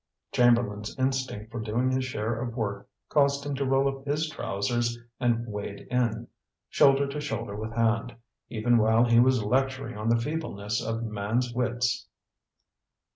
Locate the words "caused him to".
3.07-3.65